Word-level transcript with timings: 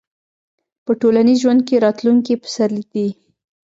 په 0.85 0.91
ټولنیز 1.01 1.37
ژوند 1.43 1.61
کې 1.67 1.75
راتلونکي 1.85 2.33
پسرلي 2.43 2.83
دي. 2.93 3.07